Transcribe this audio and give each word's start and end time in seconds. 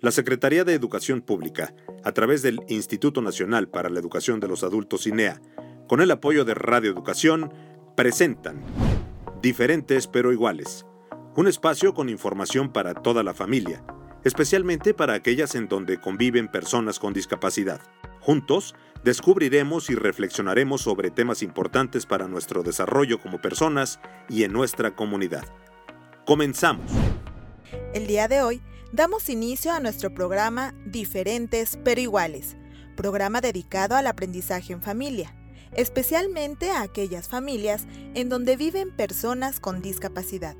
La 0.00 0.12
Secretaría 0.12 0.62
de 0.62 0.74
Educación 0.74 1.22
Pública, 1.22 1.74
a 2.04 2.12
través 2.12 2.42
del 2.42 2.60
Instituto 2.68 3.20
Nacional 3.20 3.66
para 3.68 3.88
la 3.88 3.98
Educación 3.98 4.38
de 4.38 4.46
los 4.46 4.62
Adultos 4.62 5.08
INEA, 5.08 5.42
con 5.88 6.00
el 6.00 6.12
apoyo 6.12 6.44
de 6.44 6.54
Radio 6.54 6.88
Educación, 6.88 7.52
presentan 7.96 8.62
Diferentes 9.42 10.06
pero 10.06 10.32
iguales, 10.32 10.86
un 11.34 11.48
espacio 11.48 11.94
con 11.94 12.08
información 12.08 12.72
para 12.72 12.94
toda 12.94 13.24
la 13.24 13.34
familia, 13.34 13.82
especialmente 14.22 14.94
para 14.94 15.14
aquellas 15.14 15.56
en 15.56 15.66
donde 15.66 16.00
conviven 16.00 16.46
personas 16.46 17.00
con 17.00 17.12
discapacidad. 17.12 17.80
Juntos, 18.20 18.76
descubriremos 19.02 19.90
y 19.90 19.96
reflexionaremos 19.96 20.80
sobre 20.80 21.10
temas 21.10 21.42
importantes 21.42 22.06
para 22.06 22.28
nuestro 22.28 22.62
desarrollo 22.62 23.20
como 23.20 23.40
personas 23.40 23.98
y 24.28 24.44
en 24.44 24.52
nuestra 24.52 24.94
comunidad. 24.94 25.44
Comenzamos. 26.24 26.88
El 27.94 28.06
día 28.06 28.28
de 28.28 28.42
hoy 28.42 28.62
damos 28.92 29.28
inicio 29.28 29.72
a 29.72 29.80
nuestro 29.80 30.14
programa 30.14 30.74
Diferentes 30.86 31.78
pero 31.84 32.00
iguales, 32.00 32.56
programa 32.96 33.40
dedicado 33.40 33.96
al 33.96 34.06
aprendizaje 34.06 34.72
en 34.72 34.82
familia, 34.82 35.34
especialmente 35.72 36.70
a 36.70 36.82
aquellas 36.82 37.28
familias 37.28 37.86
en 38.14 38.28
donde 38.28 38.56
viven 38.56 38.94
personas 38.94 39.60
con 39.60 39.82
discapacidad. 39.82 40.56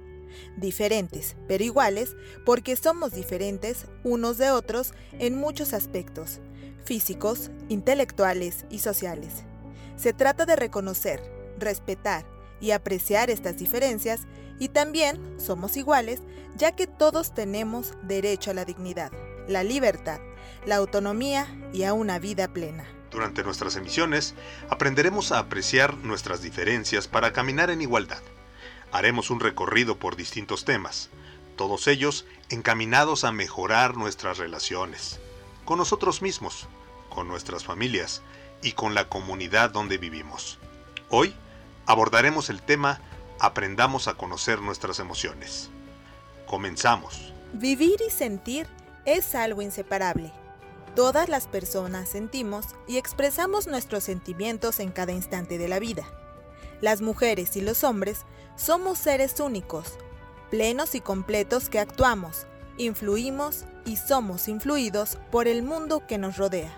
Diferentes 0.56 1.36
pero 1.48 1.64
iguales 1.64 2.14
porque 2.44 2.76
somos 2.76 3.12
diferentes 3.12 3.86
unos 4.04 4.36
de 4.36 4.50
otros 4.50 4.92
en 5.12 5.36
muchos 5.36 5.72
aspectos, 5.72 6.40
físicos, 6.84 7.50
intelectuales 7.68 8.66
y 8.70 8.80
sociales. 8.80 9.44
Se 9.96 10.12
trata 10.12 10.44
de 10.44 10.54
reconocer, 10.54 11.22
respetar 11.58 12.37
y 12.60 12.72
apreciar 12.72 13.30
estas 13.30 13.58
diferencias 13.58 14.26
y 14.58 14.68
también 14.68 15.20
somos 15.38 15.76
iguales 15.76 16.20
ya 16.56 16.72
que 16.72 16.86
todos 16.86 17.34
tenemos 17.34 17.94
derecho 18.02 18.50
a 18.50 18.54
la 18.54 18.64
dignidad, 18.64 19.12
la 19.46 19.62
libertad, 19.62 20.20
la 20.66 20.76
autonomía 20.76 21.46
y 21.72 21.84
a 21.84 21.92
una 21.92 22.18
vida 22.18 22.48
plena. 22.48 22.84
Durante 23.10 23.42
nuestras 23.42 23.76
emisiones 23.76 24.34
aprenderemos 24.68 25.32
a 25.32 25.38
apreciar 25.38 25.96
nuestras 25.98 26.42
diferencias 26.42 27.08
para 27.08 27.32
caminar 27.32 27.70
en 27.70 27.80
igualdad. 27.80 28.22
Haremos 28.92 29.30
un 29.30 29.40
recorrido 29.40 29.98
por 29.98 30.16
distintos 30.16 30.64
temas, 30.64 31.10
todos 31.56 31.86
ellos 31.88 32.24
encaminados 32.50 33.24
a 33.24 33.32
mejorar 33.32 33.96
nuestras 33.96 34.38
relaciones, 34.38 35.20
con 35.64 35.78
nosotros 35.78 36.22
mismos, 36.22 36.68
con 37.08 37.28
nuestras 37.28 37.64
familias 37.64 38.22
y 38.62 38.72
con 38.72 38.94
la 38.94 39.08
comunidad 39.08 39.70
donde 39.70 39.98
vivimos. 39.98 40.58
Hoy 41.10 41.34
abordaremos 41.88 42.50
el 42.50 42.62
tema 42.62 43.00
Aprendamos 43.40 44.08
a 44.08 44.14
conocer 44.14 44.60
nuestras 44.60 44.98
emociones. 44.98 45.70
Comenzamos. 46.46 47.32
Vivir 47.54 47.96
y 48.06 48.10
sentir 48.10 48.66
es 49.06 49.34
algo 49.34 49.62
inseparable. 49.62 50.32
Todas 50.94 51.28
las 51.28 51.46
personas 51.46 52.10
sentimos 52.10 52.66
y 52.86 52.98
expresamos 52.98 53.66
nuestros 53.66 54.04
sentimientos 54.04 54.80
en 54.80 54.90
cada 54.90 55.12
instante 55.12 55.56
de 55.56 55.68
la 55.68 55.78
vida. 55.78 56.04
Las 56.82 57.00
mujeres 57.00 57.56
y 57.56 57.62
los 57.62 57.84
hombres 57.84 58.26
somos 58.56 58.98
seres 58.98 59.40
únicos, 59.40 59.98
plenos 60.50 60.94
y 60.94 61.00
completos 61.00 61.70
que 61.70 61.78
actuamos, 61.78 62.46
influimos 62.76 63.64
y 63.86 63.96
somos 63.96 64.48
influidos 64.48 65.16
por 65.30 65.48
el 65.48 65.62
mundo 65.62 66.06
que 66.06 66.18
nos 66.18 66.36
rodea. 66.36 66.72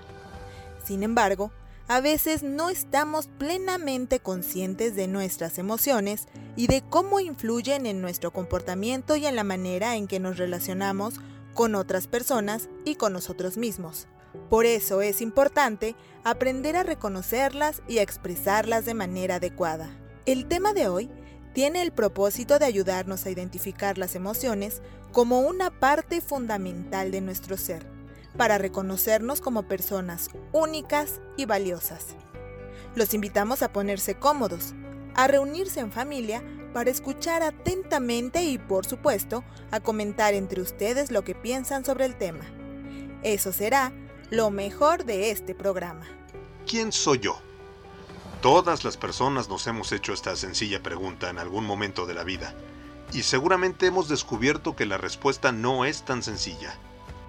Sin 0.84 1.02
embargo, 1.02 1.50
a 1.90 2.00
veces 2.00 2.44
no 2.44 2.70
estamos 2.70 3.26
plenamente 3.26 4.20
conscientes 4.20 4.94
de 4.94 5.08
nuestras 5.08 5.58
emociones 5.58 6.28
y 6.54 6.68
de 6.68 6.82
cómo 6.82 7.18
influyen 7.18 7.84
en 7.84 8.00
nuestro 8.00 8.32
comportamiento 8.32 9.16
y 9.16 9.26
en 9.26 9.34
la 9.34 9.42
manera 9.42 9.96
en 9.96 10.06
que 10.06 10.20
nos 10.20 10.38
relacionamos 10.38 11.14
con 11.52 11.74
otras 11.74 12.06
personas 12.06 12.68
y 12.84 12.94
con 12.94 13.12
nosotros 13.12 13.56
mismos. 13.56 14.06
Por 14.48 14.66
eso 14.66 15.02
es 15.02 15.20
importante 15.20 15.96
aprender 16.22 16.76
a 16.76 16.84
reconocerlas 16.84 17.82
y 17.88 17.98
a 17.98 18.02
expresarlas 18.02 18.84
de 18.84 18.94
manera 18.94 19.34
adecuada. 19.34 19.90
El 20.26 20.46
tema 20.46 20.72
de 20.72 20.86
hoy 20.86 21.10
tiene 21.54 21.82
el 21.82 21.90
propósito 21.90 22.60
de 22.60 22.66
ayudarnos 22.66 23.26
a 23.26 23.30
identificar 23.30 23.98
las 23.98 24.14
emociones 24.14 24.80
como 25.10 25.40
una 25.40 25.72
parte 25.72 26.20
fundamental 26.20 27.10
de 27.10 27.20
nuestro 27.20 27.56
ser 27.56 27.84
para 28.36 28.58
reconocernos 28.58 29.40
como 29.40 29.64
personas 29.64 30.28
únicas 30.52 31.20
y 31.36 31.44
valiosas. 31.44 32.16
Los 32.94 33.14
invitamos 33.14 33.62
a 33.62 33.72
ponerse 33.72 34.16
cómodos, 34.16 34.74
a 35.14 35.26
reunirse 35.26 35.80
en 35.80 35.92
familia 35.92 36.42
para 36.72 36.90
escuchar 36.90 37.42
atentamente 37.42 38.44
y, 38.44 38.58
por 38.58 38.86
supuesto, 38.86 39.44
a 39.70 39.80
comentar 39.80 40.34
entre 40.34 40.60
ustedes 40.60 41.10
lo 41.10 41.22
que 41.22 41.34
piensan 41.34 41.84
sobre 41.84 42.04
el 42.04 42.16
tema. 42.16 42.44
Eso 43.22 43.52
será 43.52 43.92
lo 44.30 44.50
mejor 44.50 45.04
de 45.04 45.30
este 45.30 45.54
programa. 45.54 46.06
¿Quién 46.66 46.92
soy 46.92 47.18
yo? 47.18 47.38
Todas 48.40 48.84
las 48.84 48.96
personas 48.96 49.48
nos 49.48 49.66
hemos 49.66 49.92
hecho 49.92 50.12
esta 50.12 50.34
sencilla 50.36 50.82
pregunta 50.82 51.28
en 51.28 51.38
algún 51.38 51.66
momento 51.66 52.06
de 52.06 52.14
la 52.14 52.24
vida, 52.24 52.54
y 53.12 53.22
seguramente 53.22 53.86
hemos 53.86 54.08
descubierto 54.08 54.76
que 54.76 54.86
la 54.86 54.96
respuesta 54.96 55.52
no 55.52 55.84
es 55.84 56.04
tan 56.04 56.22
sencilla. 56.22 56.78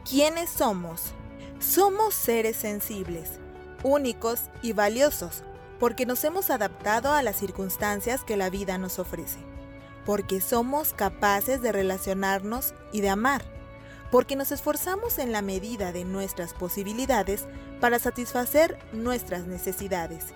¿Quiénes 0.09 0.49
somos? 0.49 1.13
Somos 1.59 2.15
seres 2.15 2.57
sensibles, 2.57 3.39
únicos 3.83 4.41
y 4.63 4.73
valiosos, 4.73 5.43
porque 5.79 6.07
nos 6.07 6.23
hemos 6.23 6.49
adaptado 6.49 7.11
a 7.11 7.21
las 7.21 7.37
circunstancias 7.37 8.23
que 8.23 8.35
la 8.35 8.49
vida 8.49 8.79
nos 8.79 8.97
ofrece, 8.97 9.37
porque 10.03 10.41
somos 10.41 10.93
capaces 10.93 11.61
de 11.61 11.71
relacionarnos 11.71 12.73
y 12.91 13.01
de 13.01 13.09
amar, 13.09 13.43
porque 14.09 14.35
nos 14.35 14.51
esforzamos 14.51 15.19
en 15.19 15.31
la 15.31 15.43
medida 15.43 15.91
de 15.91 16.03
nuestras 16.03 16.55
posibilidades 16.55 17.45
para 17.79 17.99
satisfacer 17.99 18.79
nuestras 18.93 19.45
necesidades, 19.45 20.33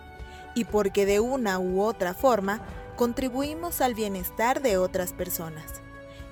y 0.54 0.66
porque 0.66 1.08
de 1.08 1.20
una 1.20 1.58
u 1.58 1.82
otra 1.82 2.14
forma 2.14 2.62
contribuimos 2.96 3.82
al 3.82 3.96
bienestar 3.96 4.62
de 4.62 4.78
otras 4.78 5.12
personas. 5.12 5.82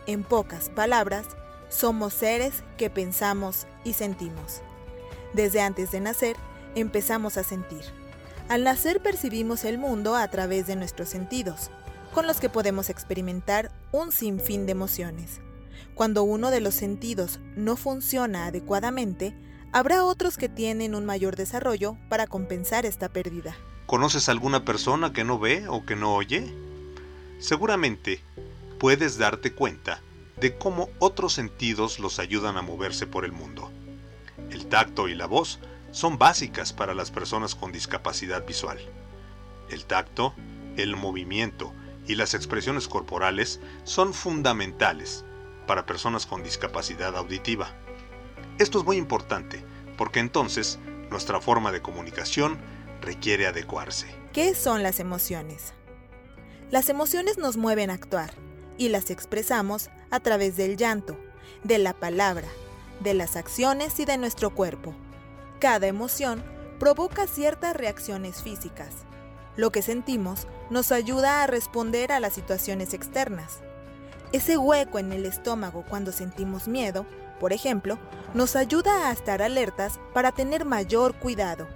En 0.05 0.23
pocas 0.23 0.69
palabras, 0.69 1.25
somos 1.73 2.13
seres 2.13 2.63
que 2.77 2.89
pensamos 2.89 3.65
y 3.83 3.93
sentimos. 3.93 4.61
Desde 5.33 5.61
antes 5.61 5.91
de 5.91 5.99
nacer, 5.99 6.37
empezamos 6.75 7.37
a 7.37 7.43
sentir. 7.43 7.81
Al 8.47 8.63
nacer 8.63 9.01
percibimos 9.01 9.65
el 9.65 9.79
mundo 9.79 10.15
a 10.15 10.27
través 10.27 10.67
de 10.67 10.75
nuestros 10.75 11.09
sentidos, 11.09 11.71
con 12.13 12.27
los 12.27 12.39
que 12.39 12.49
podemos 12.49 12.89
experimentar 12.89 13.71
un 13.91 14.11
sinfín 14.11 14.67
de 14.67 14.73
emociones. 14.73 15.41
Cuando 15.95 16.23
uno 16.23 16.51
de 16.51 16.61
los 16.61 16.75
sentidos 16.75 17.39
no 17.55 17.75
funciona 17.75 18.45
adecuadamente, 18.45 19.35
habrá 19.71 20.05
otros 20.05 20.37
que 20.37 20.49
tienen 20.49 20.93
un 20.93 21.05
mayor 21.05 21.35
desarrollo 21.35 21.97
para 22.07 22.27
compensar 22.27 22.85
esta 22.85 23.09
pérdida. 23.09 23.55
¿Conoces 23.87 24.29
alguna 24.29 24.63
persona 24.63 25.11
que 25.11 25.23
no 25.23 25.39
ve 25.39 25.67
o 25.67 25.85
que 25.85 25.95
no 25.95 26.13
oye? 26.15 26.53
Seguramente 27.39 28.21
puedes 28.77 29.17
darte 29.17 29.53
cuenta 29.53 30.01
de 30.43 30.57
cómo 30.57 30.89
otros 30.99 31.31
sentidos 31.31 31.99
los 31.99 32.19
ayudan 32.19 32.57
a 32.57 32.61
moverse 32.61 33.07
por 33.07 33.23
el 33.23 33.31
mundo. 33.31 33.71
El 34.51 34.65
tacto 34.65 35.07
y 35.07 35.15
la 35.15 35.25
voz 35.25 35.61
son 35.91 36.17
básicas 36.17 36.73
para 36.73 36.93
las 36.93 37.11
personas 37.11 37.55
con 37.55 37.71
discapacidad 37.71 38.45
visual. 38.45 38.77
El 39.69 39.85
tacto, 39.85 40.33
el 40.75 40.97
movimiento 40.97 41.71
y 42.09 42.15
las 42.15 42.33
expresiones 42.33 42.89
corporales 42.89 43.61
son 43.85 44.13
fundamentales 44.13 45.23
para 45.65 45.85
personas 45.85 46.25
con 46.25 46.43
discapacidad 46.43 47.15
auditiva. 47.15 47.73
Esto 48.59 48.79
es 48.79 48.83
muy 48.83 48.97
importante 48.97 49.63
porque 49.97 50.19
entonces 50.19 50.77
nuestra 51.09 51.39
forma 51.39 51.71
de 51.71 51.81
comunicación 51.81 52.59
requiere 52.99 53.47
adecuarse. 53.47 54.13
¿Qué 54.33 54.55
son 54.55 54.83
las 54.83 54.99
emociones? 54.99 55.73
Las 56.69 56.89
emociones 56.89 57.37
nos 57.37 57.55
mueven 57.55 57.91
a 57.91 57.93
actuar 57.93 58.33
y 58.77 58.89
las 58.89 59.09
expresamos 59.09 59.89
a 60.11 60.19
través 60.19 60.57
del 60.57 60.77
llanto, 60.77 61.17
de 61.63 61.77
la 61.77 61.93
palabra, 61.93 62.47
de 63.01 63.13
las 63.13 63.35
acciones 63.35 63.99
y 63.99 64.05
de 64.05 64.17
nuestro 64.17 64.53
cuerpo. 64.53 64.93
Cada 65.59 65.87
emoción 65.87 66.43
provoca 66.79 67.27
ciertas 67.27 67.75
reacciones 67.75 68.41
físicas. 68.41 68.89
Lo 69.55 69.71
que 69.71 69.81
sentimos 69.81 70.47
nos 70.69 70.91
ayuda 70.91 71.43
a 71.43 71.47
responder 71.47 72.11
a 72.11 72.19
las 72.19 72.33
situaciones 72.33 72.93
externas. 72.93 73.61
Ese 74.31 74.57
hueco 74.57 74.97
en 74.99 75.13
el 75.13 75.25
estómago 75.25 75.85
cuando 75.87 76.11
sentimos 76.11 76.67
miedo, 76.67 77.05
por 77.39 77.53
ejemplo, 77.53 77.99
nos 78.33 78.55
ayuda 78.55 79.09
a 79.09 79.11
estar 79.11 79.41
alertas 79.41 79.99
para 80.13 80.31
tener 80.31 80.65
mayor 80.65 81.13
cuidado. 81.15 81.67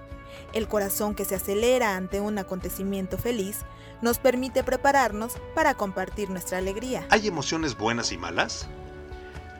El 0.53 0.67
corazón 0.67 1.15
que 1.15 1.25
se 1.25 1.35
acelera 1.35 1.95
ante 1.95 2.19
un 2.19 2.37
acontecimiento 2.37 3.17
feliz 3.17 3.59
nos 4.01 4.19
permite 4.19 4.63
prepararnos 4.63 5.33
para 5.55 5.73
compartir 5.73 6.29
nuestra 6.29 6.57
alegría. 6.57 7.05
¿Hay 7.09 7.27
emociones 7.27 7.77
buenas 7.77 8.11
y 8.11 8.17
malas? 8.17 8.67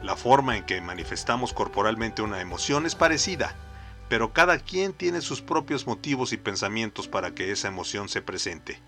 La 0.04 0.16
forma 0.16 0.58
en 0.58 0.66
que 0.66 0.80
manifestamos 0.80 1.54
corporalmente 1.54 2.22
una 2.22 2.42
emoción 2.42 2.86
es 2.86 2.96
parecida, 2.96 3.56
pero 4.10 4.32
cada 4.32 4.60
quien 4.60 4.94
tiene 4.94 5.22
sus 5.22 5.42
propios 5.42 5.88
motivos 5.88 6.34
y 6.34 6.38
pensamientos 6.38 7.08
para 7.08 7.32
que 7.32 7.52
esa 7.52 7.68
emoción 7.68 8.08
se 8.10 8.22
presente. 8.22 8.80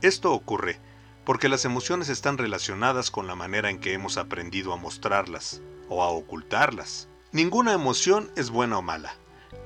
Esto 0.00 0.32
ocurre 0.32 0.78
porque 1.24 1.50
las 1.50 1.66
emociones 1.66 2.08
están 2.08 2.38
relacionadas 2.38 3.10
con 3.10 3.26
la 3.26 3.34
manera 3.34 3.68
en 3.68 3.80
que 3.80 3.92
hemos 3.92 4.16
aprendido 4.16 4.72
a 4.72 4.76
mostrarlas 4.76 5.60
o 5.90 6.02
a 6.02 6.08
ocultarlas. 6.08 7.08
Ninguna 7.32 7.74
emoción 7.74 8.30
es 8.34 8.48
buena 8.48 8.78
o 8.78 8.82
mala. 8.82 9.14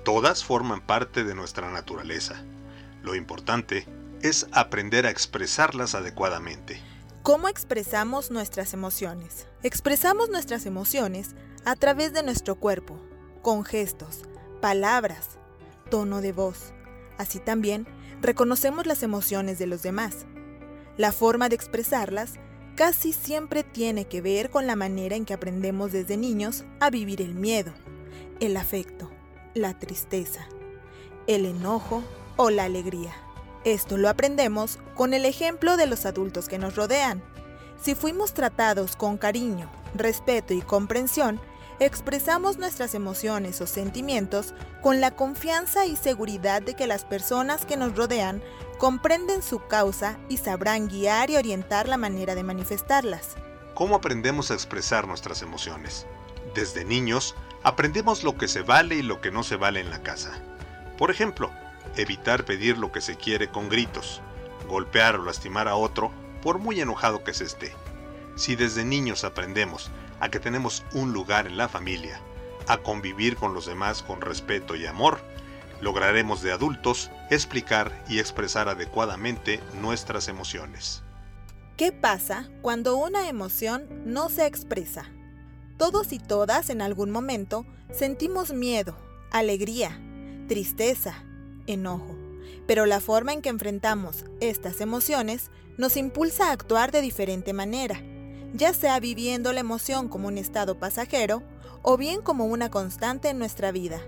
Todas 0.05 0.44
forman 0.44 0.81
parte 0.81 1.25
de 1.25 1.34
nuestra 1.34 1.70
naturaleza. 1.70 2.43
Lo 3.02 3.14
importante 3.14 3.87
es 4.20 4.46
aprender 4.52 5.06
a 5.06 5.11
expresarlas 5.11 5.94
adecuadamente. 5.94 6.81
¿Cómo 7.23 7.46
expresamos 7.46 8.32
nuestras 8.32 8.75
emociones? 8.75 9.46
Expresamos 9.62 10.29
nuestras 10.29 10.67
emociones 10.67 11.37
a 11.64 11.76
través 11.76 12.12
de 12.12 12.25
nuestro 12.25 12.56
cuerpo, 12.56 12.99
con 13.43 13.64
gestos, 13.64 14.23
palabras, 14.61 15.38
tono 15.88 16.20
de 16.20 16.32
voz. 16.32 16.73
Así 17.19 17.38
también 17.38 17.87
reconocemos 18.20 18.87
las 18.87 19.05
emociones 19.05 19.61
de 19.61 19.67
los 19.67 19.82
demás. 19.82 20.26
La 20.96 21.12
forma 21.12 21.49
de 21.49 21.55
expresarlas 21.55 22.40
casi 22.75 23.12
siempre 23.12 23.62
tiene 23.62 24.06
que 24.06 24.20
ver 24.20 24.50
con 24.50 24.67
la 24.67 24.75
manera 24.75 25.14
en 25.14 25.25
que 25.25 25.35
aprendemos 25.35 25.93
desde 25.93 26.17
niños 26.17 26.64
a 26.81 26.90
vivir 26.90 27.23
el 27.23 27.35
miedo, 27.35 27.73
el 28.40 28.56
afecto, 28.56 29.12
la 29.54 29.78
tristeza, 29.78 30.46
el 31.26 31.46
enojo 31.46 32.02
o 32.37 32.50
la 32.50 32.64
alegría. 32.64 33.12
Esto 33.64 33.96
lo 33.96 34.08
aprendemos 34.08 34.78
con 34.94 35.14
el 35.14 35.25
ejemplo 35.25 35.76
de 35.76 35.87
los 35.87 36.06
adultos 36.06 36.49
que 36.49 36.58
nos 36.58 36.75
rodean. 36.75 37.22
Si 37.81 37.94
fuimos 37.94 38.34
tratados 38.34 38.96
con 38.96 39.19
cariño, 39.19 39.70
respeto 39.94 40.54
y 40.54 40.62
comprensión, 40.62 41.40
expresamos 41.78 42.58
nuestras 42.58 42.94
emociones 42.94 43.60
o 43.60 43.66
sentimientos 43.66 44.54
con 44.82 45.00
la 45.00 45.12
confianza 45.12 45.87
y 45.87 45.96
seguridad 45.96 46.62
de 46.62 46.75
que 46.75 46.87
las 46.87 47.04
personas 47.04 47.64
que 47.64 47.76
nos 47.76 47.94
rodean 47.96 48.43
comprenden 48.78 49.43
su 49.43 49.64
causa 49.66 50.19
y 50.28 50.38
sabrán 50.38 50.88
guiar 50.88 51.31
y 51.31 51.37
orientar 51.37 51.88
la 51.88 51.96
manera 51.96 52.34
de 52.34 52.43
manifestarlas. 52.43 53.37
¿Cómo 53.75 53.94
aprendemos 53.94 54.50
a 54.50 54.54
expresar 54.54 55.06
nuestras 55.06 55.43
emociones? 55.43 56.06
Desde 56.54 56.84
niños, 56.84 57.34
aprendemos 57.64 58.25
lo 58.25 58.37
que 58.37 58.49
se 58.49 58.62
vale 58.62 58.97
y 58.97 59.03
lo 59.03 59.20
que 59.20 59.31
no 59.31 59.43
se 59.43 59.56
vale 59.56 59.81
en 59.81 59.91
la 59.91 60.03
casa. 60.03 60.32
Por 60.99 61.11
ejemplo, 61.11 61.50
evitar 61.97 62.44
pedir 62.44 62.79
lo 62.79 62.93
que 62.93 63.00
se 63.00 63.17
quiere 63.17 63.49
con 63.49 63.69
gritos, 63.69 64.20
golpear 64.69 65.17
o 65.17 65.25
lastimar 65.25 65.69
a 65.69 65.76
otro 65.76 66.12
por 66.43 66.59
muy 66.59 66.81
enojado 66.81 67.25
que 67.25 67.35
se 67.35 67.44
esté. 67.44 67.75
Si 68.37 68.56
desde 68.56 68.85
niños 68.85 69.25
aprendemos 69.25 69.91
a 70.20 70.31
que 70.31 70.41
tenemos 70.41 70.85
un 70.93 71.12
lugar 71.12 71.47
en 71.47 71.56
la 71.56 71.69
familia, 71.69 72.20
a 72.67 72.79
convivir 72.79 73.37
con 73.37 73.55
los 73.55 73.67
demás 73.67 74.03
con 74.03 74.20
respeto 74.20 74.76
y 74.76 74.87
amor, 74.87 75.20
lograremos 75.81 76.43
de 76.43 76.53
adultos 76.53 77.11
explicar 77.31 78.05
y 78.09 78.19
expresar 78.19 78.69
adecuadamente 78.69 79.61
nuestras 79.81 80.29
emociones. 80.29 81.03
¿Qué 81.76 81.91
pasa 81.91 82.49
cuando 82.61 82.97
una 82.97 83.29
emoción 83.29 83.88
no 84.05 84.29
se 84.29 84.47
expresa? 84.47 85.11
Todos 85.76 86.12
y 86.12 86.19
todas 86.19 86.70
en 86.70 86.82
algún 86.82 87.10
momento 87.10 87.66
sentimos 87.90 88.52
miedo, 88.52 88.96
alegría, 89.30 90.00
tristeza, 90.48 91.24
enojo, 91.66 92.16
pero 92.66 92.86
la 92.86 93.00
forma 93.00 93.32
en 93.32 93.42
que 93.42 93.48
enfrentamos 93.48 94.24
estas 94.40 94.80
emociones 94.80 95.50
nos 95.78 95.96
impulsa 95.96 96.48
a 96.48 96.52
actuar 96.52 96.92
de 96.92 97.00
diferente 97.00 97.52
manera 97.52 98.02
ya 98.54 98.74
sea 98.74 99.00
viviendo 99.00 99.52
la 99.52 99.60
emoción 99.60 100.08
como 100.08 100.28
un 100.28 100.38
estado 100.38 100.78
pasajero 100.78 101.42
o 101.82 101.96
bien 101.96 102.22
como 102.22 102.44
una 102.44 102.70
constante 102.70 103.30
en 103.30 103.38
nuestra 103.38 103.72
vida. 103.72 104.00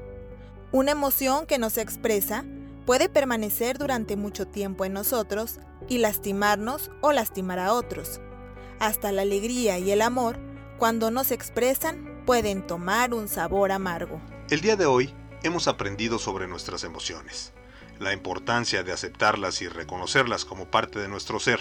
Una 0.73 0.93
emoción 0.93 1.47
que 1.47 1.59
no 1.59 1.71
se 1.71 1.81
expresa 1.81 2.45
puede 2.87 3.09
permanecer 3.09 3.79
durante 3.79 4.17
mucho 4.17 4.47
tiempo 4.47 4.85
en 4.85 4.93
nosotros 4.93 5.59
y 5.89 5.99
lastimarnos 5.99 6.91
o 7.01 7.13
lastimar 7.13 7.59
a 7.59 7.73
otros. 7.73 8.21
Hasta 8.81 9.13
la 9.13 9.23
alegría 9.23 9.79
y 9.79 9.91
el 9.91 10.03
amor, 10.03 10.39
cuando 10.79 11.11
no 11.11 11.25
se 11.25 11.35
expresan, 11.35 12.23
pueden 12.27 12.67
tomar 12.67 13.15
un 13.15 13.29
sabor 13.29 13.73
amargo. 13.73 14.21
El 14.51 14.61
día 14.61 14.77
de 14.77 14.87
hoy 14.87 15.15
hemos 15.43 15.69
aprendido 15.69 16.19
sobre 16.19 16.49
nuestras 16.49 16.85
emociones, 16.85 17.53
la 17.99 18.13
importancia 18.13 18.83
de 18.83 18.93
aceptarlas 18.93 19.63
y 19.63 19.69
reconocerlas 19.69 20.45
como 20.45 20.71
parte 20.71 20.99
de 20.99 21.09
nuestro 21.09 21.39
ser, 21.39 21.61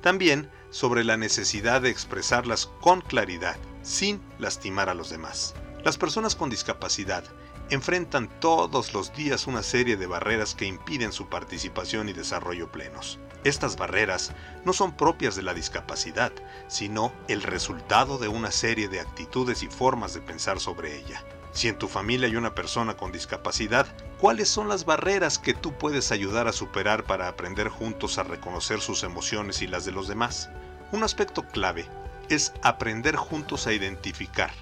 también 0.00 0.50
sobre 0.70 1.04
la 1.04 1.16
necesidad 1.16 1.82
de 1.82 1.90
expresarlas 1.90 2.66
con 2.80 3.00
claridad, 3.00 3.56
sin 3.82 4.20
lastimar 4.38 4.88
a 4.88 4.94
los 4.94 5.10
demás. 5.10 5.54
Las 5.84 5.98
personas 5.98 6.34
con 6.34 6.50
discapacidad 6.50 7.24
enfrentan 7.70 8.28
todos 8.40 8.94
los 8.94 9.12
días 9.12 9.46
una 9.46 9.62
serie 9.62 9.96
de 9.96 10.06
barreras 10.06 10.54
que 10.54 10.66
impiden 10.66 11.12
su 11.12 11.28
participación 11.28 12.08
y 12.08 12.12
desarrollo 12.12 12.72
plenos. 12.72 13.18
Estas 13.44 13.76
barreras 13.76 14.32
no 14.64 14.72
son 14.72 14.96
propias 14.96 15.36
de 15.36 15.42
la 15.42 15.54
discapacidad, 15.54 16.32
sino 16.66 17.12
el 17.28 17.42
resultado 17.42 18.18
de 18.18 18.28
una 18.28 18.50
serie 18.50 18.88
de 18.88 19.00
actitudes 19.00 19.62
y 19.62 19.68
formas 19.68 20.14
de 20.14 20.20
pensar 20.20 20.60
sobre 20.60 20.98
ella. 20.98 21.22
Si 21.52 21.68
en 21.68 21.78
tu 21.78 21.88
familia 21.88 22.26
hay 22.26 22.36
una 22.36 22.54
persona 22.54 22.96
con 22.96 23.12
discapacidad, 23.12 23.86
¿cuáles 24.18 24.48
son 24.48 24.68
las 24.68 24.84
barreras 24.84 25.38
que 25.38 25.54
tú 25.54 25.72
puedes 25.76 26.12
ayudar 26.12 26.46
a 26.48 26.52
superar 26.52 27.04
para 27.04 27.28
aprender 27.28 27.68
juntos 27.68 28.18
a 28.18 28.22
reconocer 28.22 28.80
sus 28.80 29.02
emociones 29.02 29.62
y 29.62 29.66
las 29.66 29.84
de 29.84 29.92
los 29.92 30.08
demás? 30.08 30.50
Un 30.92 31.02
aspecto 31.04 31.46
clave 31.46 31.86
es 32.28 32.52
aprender 32.62 33.16
juntos 33.16 33.66
a 33.66 33.72
identificar, 33.72 34.52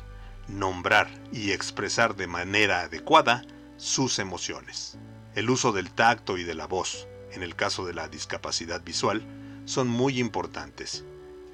nombrar 0.49 1.09
y 1.33 1.53
expresar 1.53 2.17
de 2.17 2.27
manera 2.27 2.81
adecuada 2.83 3.45
sus 3.77 4.19
emociones. 4.19 4.99
El 5.35 5.51
uso 5.51 5.73
del 5.73 5.91
tacto 5.91 6.39
y 6.39 6.45
de 6.45 6.55
la 6.55 6.67
voz, 6.67 7.07
en 7.33 7.43
el 7.43 7.55
caso 7.55 7.85
de 7.85 7.95
la 7.95 8.09
discapacidad 8.09 8.83
visual, 8.83 9.23
son 9.65 9.89
muy 9.89 10.19
importantes. 10.19 11.05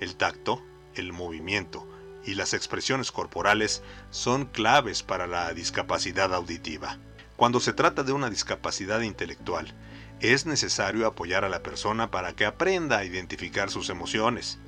El 0.01 0.17
tacto, 0.17 0.63
el 0.95 1.13
movimiento, 1.13 1.89
y 2.25 2.35
las 2.35 2.55
expresiones 2.55 3.11
corporales 3.11 3.83
son 4.11 4.47
claves 4.47 5.03
para 5.03 5.27
la 5.27 5.53
discapacidad 5.53 6.33
auditiva. 6.35 6.99
Cuando 7.37 7.59
se 7.59 7.73
trata 7.73 8.05
de 8.05 8.13
una 8.13 8.31
discapacidad 8.31 9.01
intelectual, 9.01 9.75
es 10.21 10.47
necesario 10.47 11.07
apoyar 11.07 11.45
a 11.45 11.49
la 11.49 11.65
persona 11.65 12.11
para 12.11 12.35
que 12.35 12.45
aprenda 12.45 12.99
a 12.99 13.05
identificar 13.05 13.71
sus 13.71 13.91
emociones, 13.91 14.61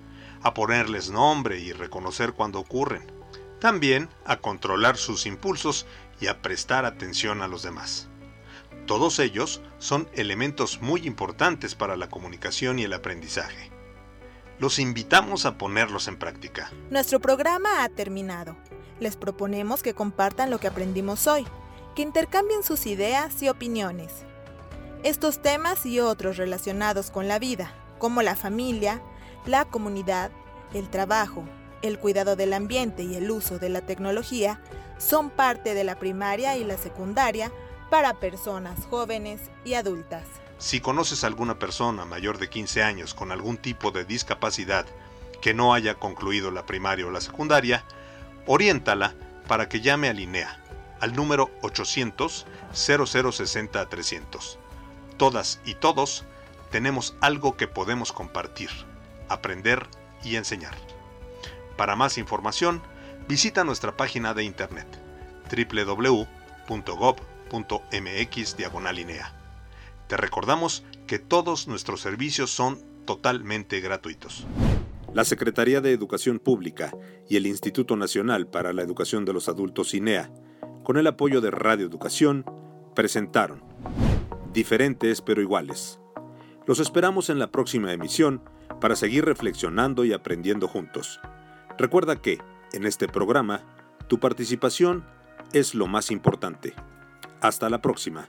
a 0.42 0.52
ponerles 0.52 1.10
nombre 1.10 1.60
y 1.60 1.72
reconocer 1.72 2.32
cuando 2.32 2.58
ocurren, 2.58 3.06
también 3.64 4.10
a 4.26 4.36
controlar 4.36 4.98
sus 4.98 5.24
impulsos 5.24 5.86
y 6.20 6.26
a 6.26 6.42
prestar 6.42 6.84
atención 6.84 7.40
a 7.40 7.48
los 7.48 7.62
demás. 7.62 8.08
Todos 8.84 9.18
ellos 9.18 9.62
son 9.78 10.06
elementos 10.12 10.82
muy 10.82 11.06
importantes 11.06 11.74
para 11.74 11.96
la 11.96 12.10
comunicación 12.10 12.78
y 12.78 12.82
el 12.82 12.92
aprendizaje. 12.92 13.70
Los 14.58 14.78
invitamos 14.78 15.46
a 15.46 15.56
ponerlos 15.56 16.08
en 16.08 16.18
práctica. 16.18 16.70
Nuestro 16.90 17.20
programa 17.20 17.82
ha 17.82 17.88
terminado. 17.88 18.54
Les 19.00 19.16
proponemos 19.16 19.82
que 19.82 19.94
compartan 19.94 20.50
lo 20.50 20.58
que 20.60 20.68
aprendimos 20.68 21.26
hoy, 21.26 21.46
que 21.96 22.02
intercambien 22.02 22.64
sus 22.64 22.84
ideas 22.84 23.42
y 23.42 23.48
opiniones. 23.48 24.12
Estos 25.04 25.40
temas 25.40 25.86
y 25.86 26.00
otros 26.00 26.36
relacionados 26.36 27.10
con 27.10 27.28
la 27.28 27.38
vida, 27.38 27.72
como 27.98 28.20
la 28.20 28.36
familia, 28.36 29.00
la 29.46 29.64
comunidad, 29.64 30.30
el 30.74 30.90
trabajo, 30.90 31.44
el 31.84 31.98
cuidado 31.98 32.34
del 32.34 32.54
ambiente 32.54 33.02
y 33.02 33.14
el 33.14 33.30
uso 33.30 33.58
de 33.58 33.68
la 33.68 33.82
tecnología, 33.82 34.58
son 34.96 35.28
parte 35.28 35.74
de 35.74 35.84
la 35.84 35.98
primaria 35.98 36.56
y 36.56 36.64
la 36.64 36.78
secundaria 36.78 37.52
para 37.90 38.14
personas 38.14 38.86
jóvenes 38.88 39.40
y 39.66 39.74
adultas. 39.74 40.24
Si 40.58 40.80
conoces 40.80 41.24
a 41.24 41.26
alguna 41.26 41.58
persona 41.58 42.06
mayor 42.06 42.38
de 42.38 42.48
15 42.48 42.82
años 42.82 43.12
con 43.12 43.32
algún 43.32 43.58
tipo 43.58 43.90
de 43.90 44.06
discapacidad 44.06 44.86
que 45.42 45.52
no 45.52 45.74
haya 45.74 45.96
concluido 45.96 46.50
la 46.50 46.64
primaria 46.64 47.06
o 47.06 47.10
la 47.10 47.20
secundaria, 47.20 47.84
oriéntala 48.46 49.12
para 49.46 49.68
que 49.68 49.82
llame 49.82 50.08
a 50.08 50.14
Linea 50.14 50.58
al 51.00 51.14
número 51.14 51.50
800 51.60 52.46
0060 52.72 53.88
300. 53.90 54.58
Todas 55.18 55.60
y 55.66 55.74
todos 55.74 56.24
tenemos 56.70 57.14
algo 57.20 57.58
que 57.58 57.68
podemos 57.68 58.10
compartir, 58.10 58.70
aprender 59.28 59.86
y 60.24 60.36
enseñar. 60.36 60.93
Para 61.76 61.96
más 61.96 62.18
información, 62.18 62.82
visita 63.28 63.64
nuestra 63.64 63.96
página 63.96 64.34
de 64.34 64.44
internet 64.44 64.86
www.gov.mx 65.50 66.26
diagonal 68.56 68.98
te 70.08 70.16
recordamos 70.16 70.84
que 71.06 71.18
todos 71.18 71.66
nuestros 71.66 72.00
servicios 72.00 72.50
son 72.50 72.78
totalmente 73.06 73.80
gratuitos. 73.80 74.46
La 75.12 75.24
Secretaría 75.24 75.80
de 75.80 75.92
Educación 75.92 76.38
Pública 76.38 76.92
y 77.28 77.36
el 77.36 77.46
Instituto 77.46 77.96
Nacional 77.96 78.46
para 78.46 78.72
la 78.72 78.82
Educación 78.82 79.24
de 79.24 79.32
los 79.32 79.48
Adultos 79.48 79.94
INEA, 79.94 80.30
con 80.82 80.98
el 80.98 81.06
apoyo 81.06 81.40
de 81.40 81.50
Radio 81.50 81.86
Educación, 81.86 82.44
presentaron 82.94 83.62
Diferentes 84.52 85.20
pero 85.20 85.40
iguales. 85.40 85.98
Los 86.66 86.78
esperamos 86.78 87.28
en 87.30 87.38
la 87.38 87.50
próxima 87.50 87.92
emisión 87.92 88.42
para 88.80 88.96
seguir 88.96 89.24
reflexionando 89.24 90.04
y 90.04 90.12
aprendiendo 90.12 90.68
juntos. 90.68 91.20
Recuerda 91.78 92.16
que, 92.16 92.38
en 92.72 92.86
este 92.86 93.08
programa, 93.08 93.60
tu 94.08 94.20
participación 94.20 95.04
es 95.52 95.74
lo 95.74 95.86
más 95.86 96.10
importante. 96.10 96.74
Hasta 97.40 97.68
la 97.68 97.80
próxima. 97.80 98.28